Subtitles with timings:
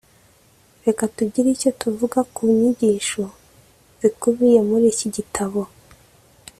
[0.85, 3.23] Reka tugire icyo tuvuga ku nyigisho
[3.99, 5.61] zikubiye muri iki gitabo.